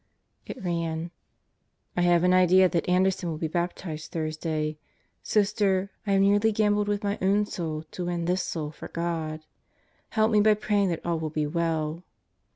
It 0.47 0.59
ran: 0.63 1.11
I 1.95 2.01
have 2.01 2.23
an 2.23 2.33
idea 2.33 2.67
that 2.67 2.89
Anderson 2.89 3.29
will 3.29 3.37
be 3.37 3.47
baptized 3.47 4.09
Thursday. 4.11 4.79
Sister, 5.21 5.91
I 6.07 6.13
have 6.13 6.21
nearly 6.21 6.51
gambled 6.51 6.87
with 6.87 7.03
my 7.03 7.19
own 7.21 7.45
soul 7.45 7.83
to 7.91 8.05
win 8.05 8.25
this 8.25 8.41
soul 8.41 8.71
for 8.71 8.87
God. 8.87 9.41
Help 10.09 10.31
me 10.31 10.41
by 10.41 10.55
praying 10.55 10.89
that 10.89 11.05
all 11.05 11.19
will 11.19 11.29
be 11.29 11.45
well. 11.45 12.03